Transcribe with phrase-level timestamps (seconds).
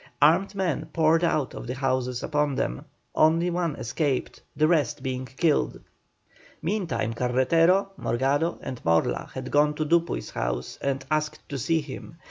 [0.19, 5.27] Armed men poured out of the houses upon them; only one escaped, the rest being
[5.27, 5.79] killed.
[6.59, 12.17] Meantime Carretero, Morgado, and Morla had gone to Dupuy's house and asked to see him.